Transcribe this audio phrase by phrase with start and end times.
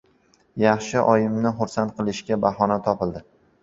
[0.63, 3.29] Yaxshi, oyimni xursand qilishga bahona topildi.